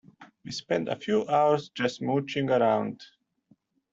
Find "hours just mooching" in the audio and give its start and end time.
1.27-2.49